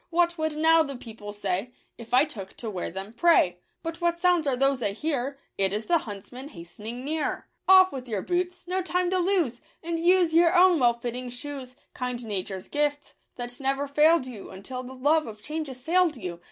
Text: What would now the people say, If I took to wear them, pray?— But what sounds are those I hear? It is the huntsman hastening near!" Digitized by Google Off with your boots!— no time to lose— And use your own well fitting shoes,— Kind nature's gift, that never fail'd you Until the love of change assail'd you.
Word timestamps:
What 0.09 0.35
would 0.35 0.57
now 0.57 0.81
the 0.81 0.95
people 0.95 1.31
say, 1.31 1.73
If 1.95 2.11
I 2.11 2.25
took 2.25 2.57
to 2.57 2.71
wear 2.71 2.89
them, 2.89 3.13
pray?— 3.13 3.59
But 3.83 4.01
what 4.01 4.17
sounds 4.17 4.47
are 4.47 4.57
those 4.57 4.81
I 4.81 4.93
hear? 4.93 5.37
It 5.59 5.71
is 5.73 5.85
the 5.85 5.99
huntsman 5.99 6.47
hastening 6.47 7.05
near!" 7.05 7.05
Digitized 7.05 7.27
by 7.27 7.33
Google 7.67 7.75
Off 7.85 7.91
with 7.91 8.09
your 8.09 8.21
boots!— 8.23 8.65
no 8.67 8.81
time 8.81 9.11
to 9.11 9.19
lose— 9.19 9.61
And 9.83 9.99
use 9.99 10.33
your 10.33 10.57
own 10.57 10.79
well 10.79 10.97
fitting 10.97 11.29
shoes,— 11.29 11.75
Kind 11.93 12.25
nature's 12.25 12.67
gift, 12.67 13.13
that 13.35 13.59
never 13.59 13.85
fail'd 13.87 14.25
you 14.25 14.49
Until 14.49 14.81
the 14.81 14.95
love 14.95 15.27
of 15.27 15.43
change 15.43 15.69
assail'd 15.69 16.17
you. 16.17 16.39